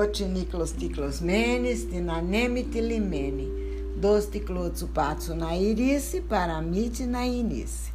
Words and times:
Oti 0.00 0.24
Niklos 0.24 0.72
Tiklos 0.72 1.20
Menes, 1.20 1.84
Tinanemi 1.84 2.64
Tilimene, 2.64 3.50
Dos 4.00 4.24
Tiklotsu 4.24 4.88
na 5.36 5.54
Irice, 5.54 6.22
Paramite 6.22 7.04
na 7.04 7.26
Inice. 7.26 7.92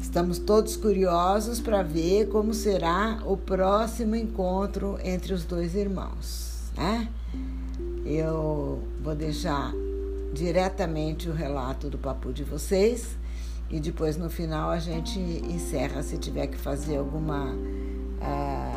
Estamos 0.00 0.38
todos 0.38 0.78
curiosos 0.78 1.60
para 1.60 1.82
ver 1.82 2.30
como 2.30 2.54
será 2.54 3.20
o 3.26 3.36
próximo 3.36 4.16
encontro 4.16 4.98
entre 5.04 5.34
os 5.34 5.44
dois 5.44 5.74
irmãos, 5.74 6.72
né? 6.74 7.06
Eu 8.06 8.82
vou 9.02 9.14
deixar 9.14 9.74
diretamente 10.32 11.28
o 11.28 11.34
relato 11.34 11.90
do 11.90 11.98
papo 11.98 12.32
de 12.32 12.44
vocês 12.44 13.14
e 13.68 13.78
depois 13.78 14.16
no 14.16 14.30
final 14.30 14.70
a 14.70 14.78
gente 14.78 15.18
encerra 15.18 16.02
se 16.02 16.16
tiver 16.16 16.46
que 16.46 16.56
fazer 16.56 16.96
alguma 16.96 17.52
uh, 17.52 18.75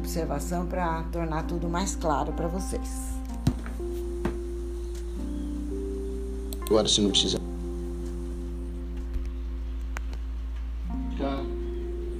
observação 0.00 0.66
para 0.66 1.02
tornar 1.04 1.46
tudo 1.46 1.68
mais 1.68 1.94
claro 1.94 2.32
para 2.32 2.48
vocês. 2.48 3.10
Agora 6.66 6.88
se 6.88 7.00
não 7.00 7.10
precisa. 7.10 7.38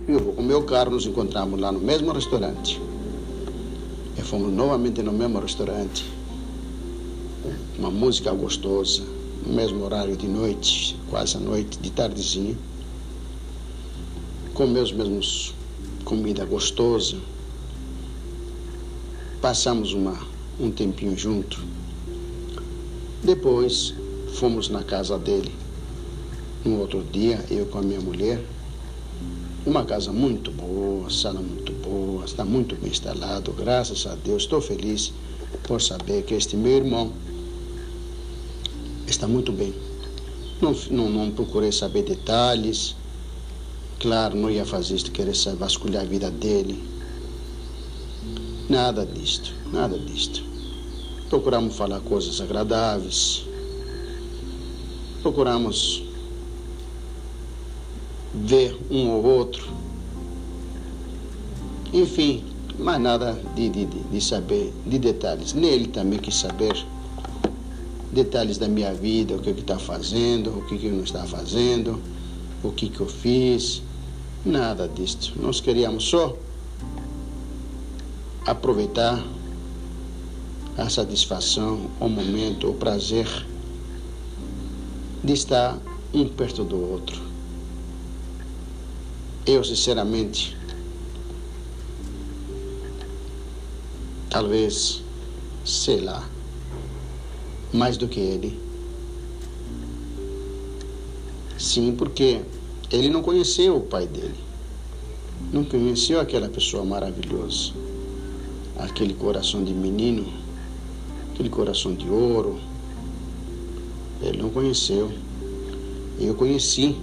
Eu 0.07 0.19
vou 0.19 0.35
com 0.35 0.43
o 0.43 0.45
meu 0.45 0.65
carro, 0.65 0.91
nos 0.91 1.07
encontramos 1.07 1.59
lá 1.59 1.73
no 1.73 1.79
mesmo 1.79 2.13
restaurante. 2.13 2.81
E 4.17 4.23
fomos 4.23 4.53
novamente 4.53 5.03
no 5.03 5.13
mesmo 5.13 5.39
restaurante. 5.39 6.05
Uma 7.79 7.91
música 7.91 8.33
gostosa, 8.33 9.03
no 9.47 9.55
mesmo 9.55 9.85
horário 9.85 10.17
de 10.17 10.29
noite, 10.29 10.99
quase 11.09 11.37
à 11.37 11.41
noite, 11.41 11.79
de 11.79 11.91
tardezinha. 11.91 12.57
Comeu 14.53 14.83
os 14.83 14.93
mesmos 14.93 15.55
comida 16.05 16.45
gostosa. 16.45 17.17
Passamos 19.41 19.93
uma, 19.93 20.19
um 20.59 20.71
tempinho 20.71 21.17
junto. 21.17 21.63
Depois 23.23 23.95
fomos 24.35 24.69
na 24.69 24.83
casa 24.83 25.19
dele. 25.19 25.53
No 26.65 26.81
outro 26.81 27.03
dia, 27.11 27.45
eu 27.51 27.67
com 27.67 27.79
a 27.79 27.83
minha 27.83 28.01
mulher. 28.01 28.43
Uma 29.67 29.85
casa 29.85 30.13
muito 30.13 30.51
boa, 30.51 31.11
sala 31.11 31.41
muito 31.41 31.73
boa, 31.73 32.25
está 32.25 32.45
muito 32.45 32.77
bem 32.77 32.91
instalado, 32.91 33.53
graças 33.53 34.07
a 34.07 34.15
Deus. 34.15 34.43
Estou 34.43 34.61
feliz 34.61 35.13
por 35.65 35.81
saber 35.81 36.23
que 36.25 36.35
este 36.35 36.57
meu 36.57 36.73
irmão 36.73 37.13
está 39.07 39.27
muito 39.27 39.53
bem. 39.53 39.75
Não, 40.61 40.75
não, 40.91 41.11
não 41.11 41.31
procurei 41.31 41.73
saber 41.73 42.03
detalhes, 42.03 42.95
Claro, 44.01 44.35
não 44.35 44.51
ia 44.51 44.65
fazer 44.65 44.97
isto, 44.97 45.13
querer 45.13 45.35
vasculhar 45.59 46.03
a 46.03 46.07
vida 46.07 46.31
dele. 46.31 46.83
Nada 48.71 49.05
disto, 49.05 49.53
nada 49.73 49.99
disto. 49.99 50.45
Procuramos 51.29 51.75
falar 51.75 51.99
coisas 52.03 52.41
agradáveis. 52.41 53.45
Procuramos 55.23 56.05
ver 58.33 58.79
um 58.89 59.11
ou 59.11 59.25
outro. 59.25 59.69
Enfim, 61.93 62.45
mas 62.79 63.01
nada 63.01 63.43
de, 63.57 63.69
de, 63.71 63.87
de 63.87 64.21
saber 64.21 64.73
de 64.87 65.01
detalhes. 65.01 65.53
Nem 65.53 65.71
ele 65.71 65.89
também 65.89 66.21
quis 66.21 66.37
saber 66.37 66.87
detalhes 68.13 68.57
da 68.57 68.69
minha 68.69 68.95
vida, 68.95 69.35
o 69.35 69.41
que 69.41 69.51
está 69.51 69.81
fazendo, 69.81 70.57
o 70.57 70.65
que, 70.67 70.79
que 70.79 70.89
não 70.89 71.03
está 71.03 71.25
fazendo, 71.25 72.01
o 72.63 72.71
que, 72.71 72.89
que 72.89 73.01
eu 73.01 73.09
fiz. 73.09 73.83
Nada 74.47 74.87
disto. 74.87 75.33
Nós 75.43 75.61
queríamos 75.61 76.05
só 76.05 76.37
aproveitar 78.47 79.23
a 80.77 80.89
satisfação, 80.89 81.91
o 82.01 82.09
momento, 82.09 82.71
o 82.71 82.75
prazer 82.75 83.27
de 85.23 85.33
estar 85.33 85.79
um 86.15 86.27
perto 86.27 86.65
do 86.65 86.77
outro. 86.77 87.21
Eu, 89.47 89.63
sinceramente, 89.63 90.57
talvez, 94.31 95.03
sei 95.65 96.01
lá, 96.01 96.27
mais 97.73 97.97
do 97.97 98.09
que 98.09 98.21
ele. 98.21 98.59
Sim, 101.59 101.95
porque 101.97 102.41
ele 102.91 103.11
não 103.11 103.23
conheceu 103.23 103.77
o 103.77 103.83
pai 103.83 104.07
dele. 104.07 104.35
Não 105.53 105.65
conheceu 105.65 106.21
aquela 106.21 106.49
pessoa 106.49 106.85
maravilhosa. 106.85 107.73
Aquele 108.83 109.15
coração 109.15 109.63
de 109.63 109.73
menino, 109.73 110.27
aquele 111.33 111.49
coração 111.49 111.95
de 111.95 112.09
ouro. 112.09 112.59
Ele 114.23 114.39
não 114.41 114.51
conheceu. 114.51 115.11
Eu 116.19 116.35
conheci. 116.35 116.97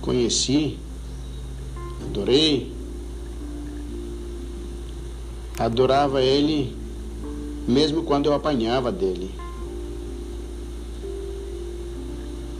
Conheci. 0.00 0.78
Adorei. 2.04 2.72
Adorava 5.58 6.22
ele 6.22 6.76
mesmo 7.68 8.02
quando 8.02 8.26
eu 8.26 8.32
apanhava 8.32 8.90
dele. 8.90 9.30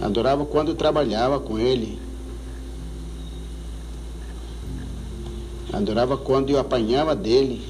Adorava 0.01 0.45
quando 0.45 0.75
trabalhava 0.75 1.41
com 1.41 1.59
ele. 1.59 1.99
Adorava 5.73 6.17
quando 6.17 6.51
eu 6.51 6.59
apanhava 6.59 7.15
dele. 7.15 7.62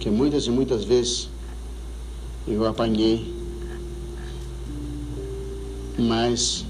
Que 0.00 0.10
muitas 0.10 0.46
e 0.46 0.50
muitas 0.50 0.84
vezes 0.84 1.28
eu 2.46 2.66
apanhei. 2.66 3.34
Mas 5.98 6.64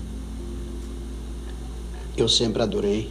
eu 2.16 2.28
sempre 2.28 2.62
adorei. 2.62 3.10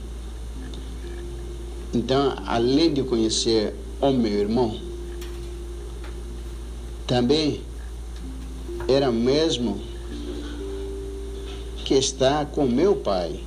Então, 1.94 2.36
além 2.46 2.94
de 2.94 3.04
conhecer 3.04 3.74
o 4.02 4.12
meu 4.12 4.32
irmão, 4.32 4.80
também 7.08 7.62
era 8.88 9.12
mesmo 9.12 9.80
que 11.86 11.94
está 11.94 12.46
com 12.46 12.66
meu 12.66 12.98
pai. 12.98 13.47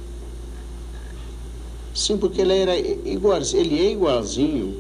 Sim, 2.01 2.17
porque 2.17 2.41
ele 2.41 2.57
era 2.57 2.79
igual, 2.79 3.39
ele 3.53 3.79
é 3.79 3.93
igualzinho. 3.93 4.75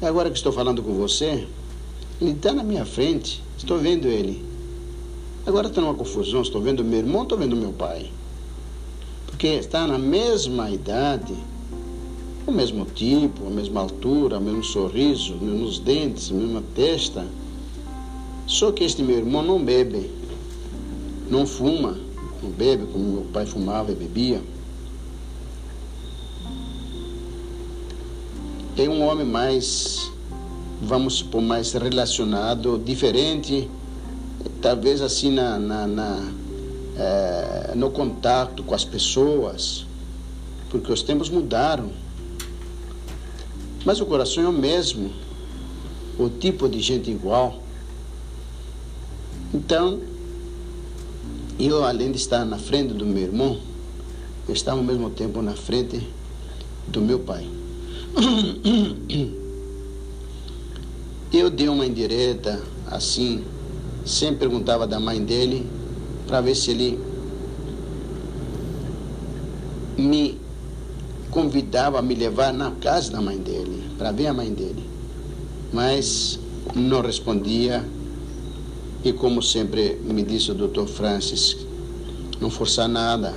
Agora 0.00 0.30
que 0.30 0.36
estou 0.36 0.52
falando 0.52 0.80
com 0.80 0.94
você, 0.94 1.44
ele 2.20 2.30
está 2.30 2.52
na 2.52 2.62
minha 2.62 2.84
frente, 2.84 3.42
estou 3.58 3.76
vendo 3.76 4.06
ele. 4.06 4.44
Agora 5.44 5.66
está 5.66 5.80
numa 5.80 5.94
confusão, 5.94 6.40
estou 6.40 6.62
vendo 6.62 6.84
meu 6.84 7.00
irmão, 7.00 7.24
estou 7.24 7.36
vendo 7.36 7.56
meu 7.56 7.72
pai. 7.72 8.12
Porque 9.26 9.48
está 9.48 9.88
na 9.88 9.98
mesma 9.98 10.70
idade, 10.70 11.34
o 12.46 12.52
mesmo 12.52 12.84
tipo, 12.84 13.48
a 13.48 13.50
mesma 13.50 13.80
altura, 13.80 14.38
o 14.38 14.40
mesmo 14.40 14.62
sorriso, 14.62 15.34
os 15.34 15.42
mesmos 15.42 15.78
dentes, 15.80 16.30
a 16.30 16.34
mesma 16.34 16.62
testa. 16.76 17.26
Só 18.46 18.70
que 18.70 18.84
este 18.84 19.02
meu 19.02 19.16
irmão 19.16 19.42
não 19.42 19.60
bebe 19.64 20.08
não 21.28 21.44
fuma, 21.44 21.98
não 22.40 22.50
bebe 22.50 22.86
como 22.92 23.14
meu 23.14 23.26
pai 23.32 23.44
fumava 23.44 23.90
e 23.90 23.96
bebia. 23.96 24.40
É 28.78 28.86
um 28.90 29.02
homem 29.02 29.24
mais, 29.24 30.12
vamos 30.82 31.14
supor, 31.14 31.40
mais 31.40 31.72
relacionado, 31.72 32.78
diferente, 32.84 33.70
talvez 34.60 35.00
assim 35.00 35.30
na, 35.30 35.58
na, 35.58 35.86
na 35.86 36.32
é, 36.98 37.72
no 37.74 37.90
contato 37.90 38.62
com 38.62 38.74
as 38.74 38.84
pessoas, 38.84 39.86
porque 40.68 40.92
os 40.92 41.02
tempos 41.02 41.30
mudaram. 41.30 41.90
Mas 43.82 43.98
o 43.98 44.04
coração 44.04 44.44
é 44.44 44.48
o 44.48 44.52
mesmo, 44.52 45.10
o 46.18 46.28
tipo 46.28 46.68
de 46.68 46.80
gente 46.80 47.10
igual. 47.10 47.62
Então, 49.54 50.00
eu, 51.58 51.82
além 51.82 52.12
de 52.12 52.18
estar 52.18 52.44
na 52.44 52.58
frente 52.58 52.92
do 52.92 53.06
meu 53.06 53.22
irmão, 53.22 53.58
eu 54.46 54.52
estava 54.52 54.76
ao 54.76 54.84
mesmo 54.84 55.08
tempo 55.08 55.40
na 55.40 55.54
frente 55.54 56.06
do 56.86 57.00
meu 57.00 57.20
pai. 57.20 57.46
Eu 61.32 61.50
dei 61.50 61.68
uma 61.68 61.84
indireta 61.84 62.62
assim, 62.86 63.44
sempre 64.06 64.40
perguntava 64.40 64.86
da 64.86 64.98
mãe 64.98 65.22
dele, 65.22 65.66
para 66.26 66.40
ver 66.40 66.54
se 66.54 66.70
ele 66.70 66.98
me 69.98 70.38
convidava 71.30 71.98
a 71.98 72.02
me 72.02 72.14
levar 72.14 72.54
na 72.54 72.70
casa 72.70 73.12
da 73.12 73.20
mãe 73.20 73.36
dele, 73.36 73.84
para 73.98 74.12
ver 74.12 74.28
a 74.28 74.32
mãe 74.32 74.50
dele. 74.50 74.82
Mas 75.72 76.38
não 76.74 77.02
respondia 77.02 77.84
e 79.04 79.12
como 79.12 79.42
sempre 79.42 80.00
me 80.02 80.22
disse 80.22 80.50
o 80.50 80.54
Dr. 80.54 80.86
Francis, 80.86 81.56
não 82.40 82.48
forçar 82.48 82.88
nada, 82.88 83.34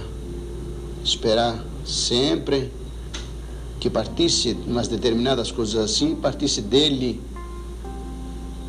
esperar 1.04 1.64
sempre 1.86 2.72
que 3.80 3.90
partisse 3.90 4.58
umas 4.68 4.88
determinadas 4.88 5.52
coisas 5.52 5.76
assim, 5.76 6.16
partisse 6.16 6.62
dele, 6.62 7.22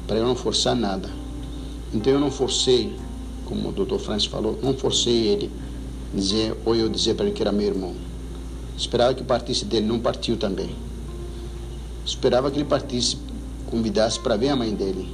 para 0.07 0.19
eu 0.19 0.25
não 0.25 0.37
forçar 0.37 0.77
nada. 0.77 1.11
Então 1.93 2.13
eu 2.13 2.21
não 2.21 2.31
forcei, 2.31 2.97
como 3.45 3.71
o 3.71 3.73
doutor 3.73 3.99
Francis 3.99 4.27
falou, 4.27 4.59
não 4.63 4.75
forcei 4.75 5.27
ele 5.27 5.51
dizer, 6.15 6.57
ou 6.65 6.77
eu 6.77 6.89
dizer 6.89 7.15
para 7.15 7.27
ele 7.27 7.35
que 7.35 7.43
era 7.43 7.51
meu 7.51 7.67
irmão. 7.67 7.95
Esperava 8.77 9.13
que 9.15 9.25
partisse 9.25 9.65
dele, 9.65 9.87
não 9.87 9.99
partiu 9.99 10.37
também. 10.37 10.71
Esperava 12.07 12.51
que 12.51 12.59
ele 12.59 12.65
partisse, 12.65 13.19
convidasse 13.67 14.19
para 14.21 14.37
ver 14.37 14.51
a 14.51 14.57
mãe 14.57 14.73
dele. 14.73 15.09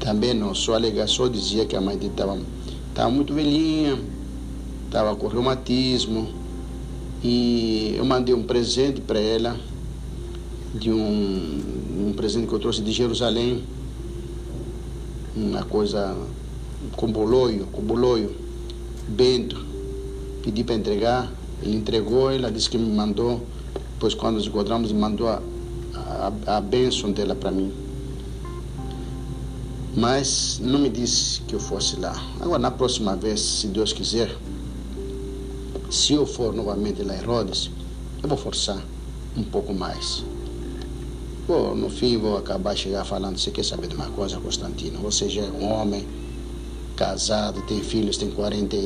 Também 0.00 0.34
não, 0.34 0.54
só 0.54 0.74
alegar, 0.74 1.08
só 1.08 1.28
dizia 1.28 1.66
que 1.66 1.76
a 1.76 1.80
mãe 1.80 1.96
dele 1.96 2.10
estava 2.10 2.38
tava 2.94 3.10
muito 3.10 3.34
velhinha, 3.34 3.98
estava 4.86 5.14
com 5.14 5.26
reumatismo. 5.26 6.45
E 7.22 7.94
eu 7.96 8.04
mandei 8.04 8.34
um 8.34 8.42
presente 8.42 9.00
para 9.00 9.18
ela, 9.18 9.58
de 10.74 10.90
um, 10.90 12.08
um 12.08 12.12
presente 12.14 12.46
que 12.46 12.52
eu 12.52 12.58
trouxe 12.58 12.82
de 12.82 12.92
Jerusalém, 12.92 13.64
uma 15.34 15.62
coisa 15.64 16.16
com 16.96 17.10
boloio, 17.10 17.66
com 17.72 17.82
boloio, 17.82 18.34
bento. 19.08 19.64
Pedi 20.42 20.62
para 20.62 20.74
entregar, 20.74 21.32
ele 21.62 21.76
entregou, 21.76 22.30
ela 22.30 22.50
disse 22.50 22.70
que 22.70 22.78
me 22.78 22.90
mandou, 22.90 23.44
depois 23.94 24.14
quando 24.14 24.36
nos 24.36 24.46
encontramos, 24.46 24.92
mandou 24.92 25.28
a, 25.28 25.42
a, 25.94 26.56
a 26.56 26.60
bênção 26.60 27.10
dela 27.10 27.34
para 27.34 27.50
mim. 27.50 27.72
Mas 29.96 30.60
não 30.62 30.78
me 30.78 30.90
disse 30.90 31.40
que 31.42 31.54
eu 31.54 31.60
fosse 31.60 31.98
lá. 31.98 32.14
Agora, 32.38 32.58
na 32.58 32.70
próxima 32.70 33.16
vez, 33.16 33.40
se 33.40 33.66
Deus 33.68 33.94
quiser, 33.94 34.36
se 35.90 36.14
eu 36.14 36.26
for 36.26 36.54
novamente 36.54 37.02
lá 37.02 37.16
em 37.16 37.24
Rhodes, 37.24 37.70
eu 38.22 38.28
vou 38.28 38.38
forçar 38.38 38.82
um 39.36 39.42
pouco 39.42 39.72
mais. 39.72 40.24
Bom, 41.46 41.74
no 41.74 41.88
fim 41.88 42.16
vou 42.16 42.36
acabar 42.36 42.76
chegar 42.76 43.04
falando, 43.04 43.38
você 43.38 43.50
quer 43.50 43.64
saber 43.64 43.86
de 43.86 43.94
uma 43.94 44.06
coisa, 44.10 44.38
Constantino? 44.38 44.98
Você 45.00 45.28
já 45.28 45.42
é 45.42 45.50
um 45.50 45.64
homem, 45.64 46.04
casado, 46.96 47.62
tem 47.62 47.82
filhos, 47.82 48.16
tem 48.16 48.30
40 48.30 48.76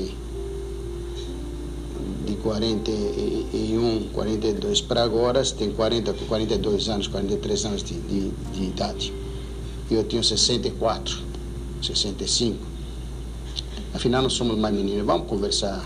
de 2.26 2.36
41, 2.42 4.08
42 4.12 4.80
para 4.82 5.02
agora, 5.02 5.44
você 5.44 5.54
tem 5.54 5.72
40, 5.72 6.12
42 6.12 6.88
anos, 6.88 7.06
43 7.08 7.64
anos 7.64 7.82
de, 7.82 7.94
de, 7.94 8.30
de 8.52 8.64
idade. 8.64 9.12
Eu 9.90 10.04
tenho 10.04 10.22
64, 10.22 11.18
65. 11.82 12.58
Afinal, 13.92 14.22
não 14.22 14.30
somos 14.30 14.56
mais 14.56 14.74
meninos. 14.74 15.04
Vamos 15.04 15.26
conversar. 15.26 15.84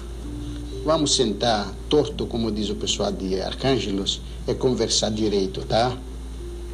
Vamos 0.84 1.14
sentar 1.14 1.72
torto, 1.88 2.26
como 2.26 2.50
diz 2.50 2.68
o 2.70 2.74
pessoal 2.74 3.10
de 3.10 3.40
Arcângelos, 3.40 4.20
é 4.46 4.54
conversar 4.54 5.10
direito, 5.10 5.62
tá? 5.62 5.96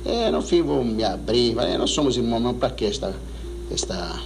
É, 0.04 0.30
no 0.30 0.42
fim 0.42 0.62
vou 0.62 0.84
me 0.84 1.04
abrir. 1.04 1.54
Nós 1.78 1.90
somos 1.90 2.16
irmãos, 2.16 2.40
mas 2.40 2.56
para 2.56 2.70
que 2.70 2.86
esta, 2.86 3.14
esta, 3.70 4.20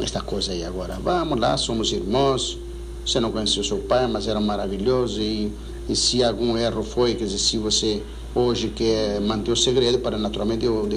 esta 0.00 0.20
coisa 0.20 0.52
aí 0.52 0.64
agora? 0.64 0.98
Vamos 1.02 1.40
lá, 1.40 1.56
somos 1.56 1.92
irmãos 1.92 2.58
você 3.04 3.18
não 3.18 3.32
conheceu 3.32 3.64
seu 3.64 3.78
pai, 3.78 4.06
mas 4.06 4.28
era 4.28 4.40
maravilhoso. 4.40 5.20
E, 5.20 5.50
e 5.88 5.96
se 5.96 6.22
algum 6.22 6.56
erro 6.56 6.82
foi, 6.82 7.14
quer 7.14 7.24
dizer, 7.24 7.38
se 7.38 7.58
você 7.58 8.02
hoje 8.34 8.68
quer 8.68 9.20
manter 9.20 9.50
o 9.50 9.56
segredo, 9.56 9.98
para 9.98 10.16
naturalmente 10.16 10.64
eu, 10.64 10.88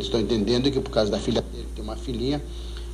estou 0.00 0.20
entendendo 0.20 0.70
que 0.70 0.80
por 0.80 0.90
causa 0.90 1.10
da 1.10 1.18
filha 1.18 1.40
dele, 1.40 1.66
tem 1.74 1.84
uma 1.84 1.96
filhinha, 1.96 2.42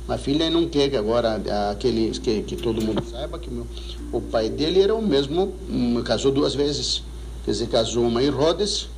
uma 0.07 0.17
filha 0.17 0.49
não 0.49 0.67
quer 0.67 0.89
que 0.89 0.97
agora 0.97 1.41
aquele 1.71 2.11
que, 2.19 2.41
que 2.43 2.55
todo 2.57 2.81
mundo 2.81 3.01
saiba 3.09 3.39
que 3.39 3.49
meu, 3.49 3.65
o 4.11 4.19
pai 4.19 4.49
dele 4.49 4.81
era 4.81 4.93
o 4.93 5.01
mesmo, 5.01 5.53
um, 5.69 6.01
casou 6.03 6.31
duas 6.31 6.53
vezes. 6.53 7.03
Quer 7.45 7.51
dizer, 7.51 7.67
casou 7.67 8.05
uma 8.05 8.21
em 8.21 8.29
Rhodes, 8.29 8.89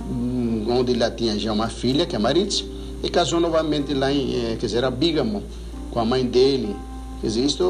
um, 0.00 0.66
onde 0.70 0.92
ele 0.92 1.10
tinha 1.12 1.38
já 1.38 1.52
uma 1.52 1.68
filha, 1.68 2.04
que 2.04 2.14
é 2.14 2.18
Maritz, 2.18 2.64
e 3.02 3.08
casou 3.08 3.40
novamente 3.40 3.94
lá 3.94 4.12
em, 4.12 4.34
eh, 4.34 4.56
quer 4.58 4.66
dizer, 4.66 4.78
era 4.78 4.90
Bígamo, 4.90 5.42
com 5.90 6.00
a 6.00 6.04
mãe 6.04 6.24
dele. 6.24 6.74
Quer 7.20 7.28
dizer, 7.28 7.44
isto 7.44 7.64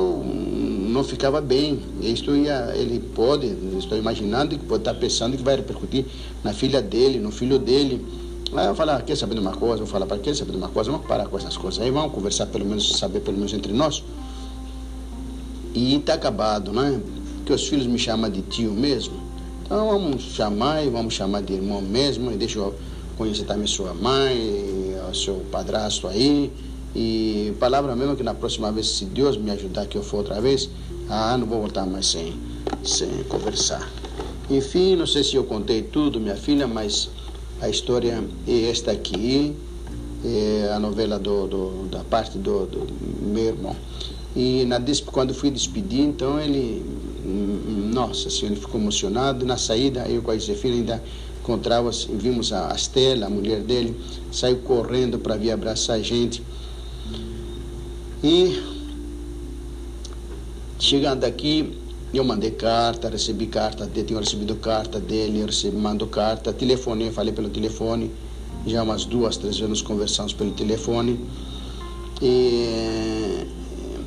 não 0.94 1.04
ficava 1.04 1.40
bem. 1.40 1.80
Isto 2.00 2.34
ia, 2.34 2.72
ele 2.74 2.98
pode, 2.98 3.46
estou 3.78 3.98
imaginando 3.98 4.56
que 4.58 4.64
pode 4.64 4.80
estar 4.80 4.94
pensando 4.94 5.36
que 5.36 5.42
vai 5.42 5.56
repercutir 5.56 6.06
na 6.42 6.52
filha 6.52 6.80
dele, 6.80 7.18
no 7.18 7.30
filho 7.30 7.58
dele. 7.58 8.04
Aí 8.56 8.66
eu 8.66 8.74
falar, 8.74 8.96
ah, 8.98 9.02
quer 9.02 9.16
saber 9.16 9.34
de 9.34 9.40
uma 9.40 9.50
coisa? 9.50 9.78
Vou 9.78 9.86
falar 9.86 10.06
para 10.06 10.16
quer 10.18 10.34
saber 10.36 10.52
de 10.52 10.58
uma 10.58 10.68
coisa? 10.68 10.88
Vamos 10.88 11.06
parar 11.08 11.26
com 11.26 11.36
essas 11.36 11.56
coisas 11.56 11.82
aí, 11.82 11.90
vamos 11.90 12.12
conversar 12.12 12.46
pelo 12.46 12.64
menos, 12.64 12.96
saber 12.98 13.18
pelo 13.18 13.36
menos 13.36 13.52
entre 13.52 13.72
nós. 13.72 14.04
E 15.74 15.96
está 15.96 16.14
acabado, 16.14 16.72
né? 16.72 17.00
Que 17.44 17.52
os 17.52 17.66
filhos 17.66 17.86
me 17.86 17.98
chamam 17.98 18.30
de 18.30 18.42
tio 18.42 18.70
mesmo. 18.70 19.14
Então 19.64 19.88
vamos 19.88 20.22
chamar 20.22 20.84
e 20.84 20.88
vamos 20.88 21.14
chamar 21.14 21.42
de 21.42 21.52
irmão 21.52 21.82
mesmo. 21.82 22.30
E 22.30 22.36
deixa 22.36 22.60
eu 22.60 22.72
conhecer 23.18 23.44
também 23.44 23.66
sua 23.66 23.92
mãe, 23.92 24.94
o 25.10 25.14
seu 25.14 25.44
padrasto 25.50 26.06
aí. 26.06 26.52
E 26.94 27.52
palavra 27.58 27.96
mesmo 27.96 28.14
que 28.14 28.22
na 28.22 28.34
próxima 28.34 28.70
vez, 28.70 28.86
se 28.88 29.04
Deus 29.04 29.36
me 29.36 29.50
ajudar 29.50 29.86
que 29.86 29.98
eu 29.98 30.02
for 30.02 30.18
outra 30.18 30.40
vez, 30.40 30.70
ah, 31.08 31.36
não 31.36 31.44
vou 31.44 31.60
voltar 31.60 31.84
mais 31.86 32.06
sem, 32.06 32.38
sem 32.84 33.24
conversar. 33.24 33.90
Enfim, 34.48 34.94
não 34.94 35.08
sei 35.08 35.24
se 35.24 35.34
eu 35.34 35.42
contei 35.42 35.82
tudo, 35.82 36.20
minha 36.20 36.36
filha, 36.36 36.68
mas 36.68 37.10
a 37.60 37.68
história 37.68 38.22
é 38.46 38.70
esta 38.70 38.92
aqui, 38.92 39.54
é 40.24 40.72
a 40.74 40.78
novela 40.78 41.18
do, 41.18 41.46
do 41.46 41.88
da 41.88 42.02
parte 42.04 42.38
do, 42.38 42.66
do, 42.66 42.86
meu 43.22 43.44
irmão. 43.44 43.76
E 44.34 44.64
na, 44.64 44.80
quando 45.06 45.32
fui 45.32 45.50
despedir, 45.50 46.00
então 46.00 46.40
ele, 46.40 46.84
nossa 47.92 48.28
senhora, 48.28 48.54
ele 48.54 48.60
ficou 48.60 48.80
emocionado. 48.80 49.46
Na 49.46 49.56
saída, 49.56 50.08
eu 50.08 50.22
com 50.22 50.30
a 50.30 50.34
Josefina 50.34 50.74
ainda 50.74 51.02
encontrava, 51.40 51.90
vimos 52.10 52.52
a 52.52 52.74
Estela, 52.74 53.26
a 53.26 53.30
mulher 53.30 53.60
dele, 53.60 53.94
saiu 54.32 54.58
correndo 54.58 55.18
para 55.18 55.36
vir 55.36 55.50
abraçar 55.52 55.96
a 55.96 56.02
gente. 56.02 56.42
E 58.22 58.60
chegando 60.78 61.24
aqui, 61.24 61.83
eu 62.18 62.24
mandei 62.24 62.50
carta, 62.50 63.08
recebi 63.08 63.46
carta, 63.46 63.88
tinha 63.88 64.18
recebido 64.18 64.54
carta 64.56 65.00
dele, 65.00 65.40
eu 65.40 65.46
recebi, 65.46 65.76
mando 65.76 66.06
carta, 66.06 66.52
telefonei, 66.52 67.10
falei 67.10 67.32
pelo 67.32 67.48
telefone, 67.48 68.10
já 68.66 68.82
umas 68.82 69.04
duas, 69.04 69.36
três 69.36 69.58
vezes 69.58 69.82
conversamos 69.82 70.32
pelo 70.32 70.52
telefone. 70.52 71.20
E, 72.22 73.46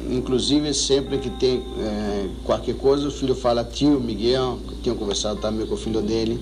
inclusive, 0.09 0.74
sempre 0.74 1.18
que 1.18 1.30
tem 1.30 1.63
é, 1.80 2.30
qualquer 2.44 2.75
coisa, 2.75 3.07
o 3.07 3.12
filho 3.12 3.36
fala 3.36 3.64
tio 3.64 3.99
Miguel, 3.99 4.59
tinha 4.81 4.95
conversado 4.95 5.40
também 5.40 5.66
com 5.68 5.73
o 5.73 5.78
filho 5.78 6.02
dele. 6.02 6.40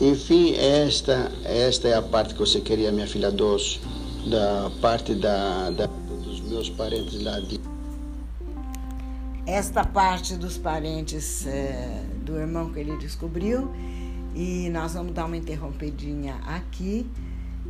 Enfim, 0.00 0.54
esta, 0.54 1.30
esta 1.44 1.88
é 1.88 1.94
a 1.94 2.02
parte 2.02 2.34
que 2.34 2.40
você 2.40 2.60
queria, 2.60 2.90
minha 2.90 3.06
filha 3.06 3.30
doce, 3.30 3.78
da 4.26 4.70
parte 4.80 5.14
da, 5.14 5.70
da 5.70 5.88
meus 6.54 6.70
parentes 6.70 7.22
lá 7.22 7.40
de. 7.40 7.73
Esta 9.46 9.84
parte 9.84 10.36
dos 10.36 10.56
parentes 10.56 11.46
é, 11.46 12.02
do 12.24 12.38
irmão 12.38 12.72
que 12.72 12.80
ele 12.80 12.96
descobriu. 12.96 13.70
E 14.34 14.68
nós 14.70 14.94
vamos 14.94 15.12
dar 15.12 15.26
uma 15.26 15.36
interrompidinha 15.36 16.36
aqui 16.46 17.06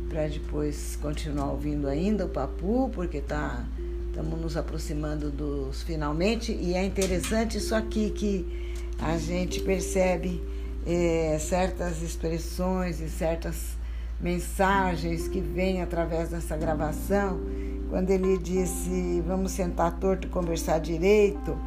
para 0.09 0.27
depois 0.27 0.97
continuar 1.01 1.51
ouvindo 1.51 1.87
ainda 1.87 2.25
o 2.25 2.29
papu, 2.29 2.89
porque 2.93 3.21
tá 3.21 3.65
estamos 4.07 4.39
nos 4.39 4.55
aproximando 4.55 5.29
dos 5.29 5.83
finalmente 5.83 6.53
e 6.53 6.73
é 6.73 6.85
interessante 6.85 7.57
isso 7.57 7.75
aqui 7.75 8.11
que 8.11 8.73
a 8.97 9.17
gente 9.17 9.59
percebe 9.59 10.41
é, 10.87 11.37
certas 11.37 12.01
expressões 12.01 13.01
e 13.01 13.09
certas 13.09 13.75
mensagens 14.21 15.27
que 15.27 15.41
vêm 15.41 15.81
através 15.81 16.29
dessa 16.29 16.55
gravação 16.55 17.41
quando 17.89 18.09
ele 18.09 18.37
disse 18.37 19.21
vamos 19.27 19.51
sentar 19.51 19.99
torto 19.99 20.27
e 20.27 20.29
conversar 20.29 20.79
direito. 20.79 21.57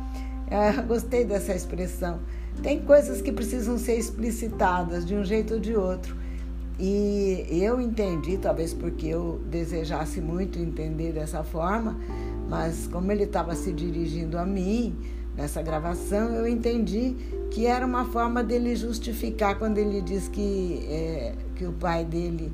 Eu 0.50 0.82
gostei 0.86 1.24
dessa 1.24 1.54
expressão. 1.54 2.20
Tem 2.62 2.80
coisas 2.80 3.22
que 3.22 3.30
precisam 3.30 3.78
ser 3.78 3.96
explicitadas 3.96 5.06
de 5.06 5.14
um 5.14 5.24
jeito 5.24 5.54
ou 5.54 5.60
de 5.60 5.76
outro. 5.76 6.16
E 6.78 7.44
eu 7.50 7.80
entendi, 7.80 8.38
talvez 8.38 8.72
porque 8.72 9.08
eu 9.08 9.40
desejasse 9.50 10.20
muito 10.20 10.60
entender 10.60 11.12
dessa 11.12 11.42
forma, 11.42 11.98
mas 12.48 12.86
como 12.86 13.10
ele 13.10 13.24
estava 13.24 13.54
se 13.56 13.72
dirigindo 13.72 14.38
a 14.38 14.46
mim 14.46 14.96
nessa 15.36 15.60
gravação, 15.60 16.32
eu 16.34 16.46
entendi 16.46 17.16
que 17.50 17.66
era 17.66 17.84
uma 17.84 18.04
forma 18.04 18.44
dele 18.44 18.76
justificar 18.76 19.58
quando 19.58 19.78
ele 19.78 20.00
diz 20.00 20.28
que, 20.28 20.86
é, 20.88 21.34
que 21.56 21.64
o 21.64 21.72
pai 21.72 22.04
dele, 22.04 22.52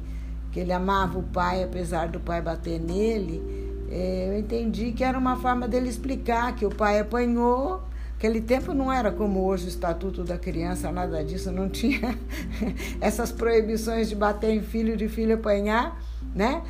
que 0.54 0.61
ele 0.61 0.73
amava 0.73 1.18
o 1.18 1.23
pai 1.23 1.62
apesar 1.62 2.08
do 2.08 2.18
pai 2.18 2.40
bater 2.40 2.80
nele 2.80 3.64
é, 3.96 4.28
eu 4.28 4.37
entendi 4.37 4.90
que 4.90 5.04
era 5.04 5.16
uma 5.16 5.37
forma 5.37 5.68
dele 5.68 5.88
explicar 5.88 6.56
que 6.56 6.66
o 6.66 6.70
pai 6.70 6.99
apanhou. 6.99 7.80
Aquele 8.16 8.40
tempo 8.40 8.75
não 8.75 8.92
era 8.92 9.12
como 9.12 9.44
hoje 9.44 9.66
o 9.66 9.68
Estatuto 9.68 10.25
da 10.25 10.37
Criança, 10.37 10.90
nada 10.90 11.23
disso, 11.23 11.52
não 11.52 11.68
tinha 11.68 12.18
essas 13.00 13.30
proibições 13.30 14.08
de 14.08 14.16
bater 14.16 14.50
em 14.50 14.62
filho, 14.62 14.96
de 14.96 15.08
filho 15.08 15.34
apanhar, 15.34 16.00
né? 16.34 16.61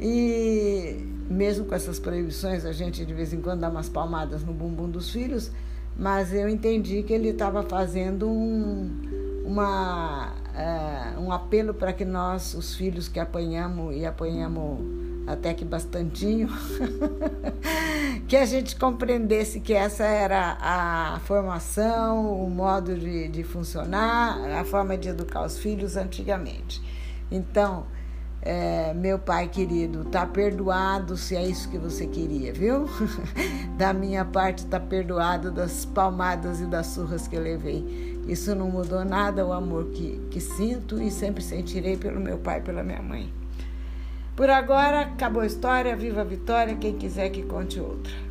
E 0.00 1.04
mesmo 1.28 1.66
com 1.66 1.74
essas 1.74 1.98
proibições, 1.98 2.64
a 2.64 2.72
gente 2.72 3.04
de 3.04 3.12
vez 3.12 3.34
em 3.34 3.42
quando 3.42 3.60
dá 3.60 3.68
umas 3.68 3.90
palmadas 3.90 4.42
no 4.42 4.54
bumbum 4.54 4.88
dos 4.88 5.10
filhos, 5.10 5.50
mas 5.98 6.32
eu 6.32 6.48
entendi 6.48 7.02
que 7.02 7.12
ele 7.12 7.28
estava 7.28 7.62
fazendo 7.62 8.26
um, 8.26 9.42
uma, 9.44 10.32
uh, 10.60 11.20
um 11.20 11.32
apelo 11.32 11.72
para 11.72 11.92
que 11.92 12.04
nós, 12.04 12.54
os 12.54 12.74
filhos 12.74 13.08
que 13.08 13.18
apanhamos 13.18 13.96
e 13.96 14.04
apanhamos 14.04 14.78
até 15.26 15.54
que 15.54 15.64
bastantinho, 15.64 16.48
que 18.26 18.36
a 18.36 18.44
gente 18.44 18.76
compreendesse 18.76 19.60
que 19.60 19.72
essa 19.72 20.04
era 20.04 20.58
a 20.60 21.20
formação, 21.24 22.44
o 22.44 22.50
modo 22.50 22.96
de, 22.96 23.28
de 23.28 23.42
funcionar, 23.44 24.38
a 24.50 24.64
forma 24.64 24.96
de 24.98 25.08
educar 25.08 25.44
os 25.44 25.58
filhos 25.58 25.96
antigamente. 25.96 26.82
Então, 27.30 27.86
é, 28.42 28.94
meu 28.94 29.18
pai 29.18 29.48
querido, 29.48 30.04
tá 30.04 30.24
perdoado 30.24 31.16
se 31.16 31.36
é 31.36 31.46
isso 31.46 31.68
que 31.68 31.78
você 31.78 32.06
queria, 32.06 32.52
viu? 32.52 32.86
da 33.76 33.92
minha 33.92 34.24
parte, 34.24 34.66
tá 34.66 34.80
perdoado 34.80 35.50
das 35.50 35.84
palmadas 35.84 36.60
e 36.60 36.66
das 36.66 36.86
surras 36.86 37.28
que 37.28 37.36
eu 37.36 37.42
levei. 37.42 38.18
Isso 38.26 38.54
não 38.54 38.70
mudou 38.70 39.04
nada 39.04 39.46
o 39.46 39.52
amor 39.52 39.86
que, 39.86 40.20
que 40.30 40.40
sinto 40.40 41.00
e 41.02 41.10
sempre 41.10 41.42
sentirei 41.42 41.96
pelo 41.96 42.20
meu 42.20 42.38
pai 42.38 42.58
e 42.58 42.62
pela 42.62 42.82
minha 42.82 43.02
mãe. 43.02 43.32
Por 44.36 44.48
agora, 44.48 45.02
acabou 45.02 45.42
a 45.42 45.46
história, 45.46 45.94
viva 45.94 46.22
a 46.22 46.24
vitória, 46.24 46.76
quem 46.76 46.96
quiser 46.96 47.28
que 47.28 47.42
conte 47.42 47.78
outra. 47.78 48.29